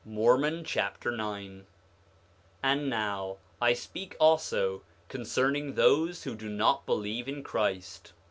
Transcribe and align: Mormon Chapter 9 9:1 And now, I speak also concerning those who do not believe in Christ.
Mormon 0.03 0.63
Chapter 0.63 1.11
9 1.11 1.59
9:1 1.59 1.63
And 2.63 2.89
now, 2.89 3.37
I 3.61 3.73
speak 3.73 4.15
also 4.19 4.81
concerning 5.09 5.75
those 5.75 6.23
who 6.23 6.33
do 6.33 6.49
not 6.49 6.87
believe 6.87 7.27
in 7.27 7.43
Christ. 7.43 8.13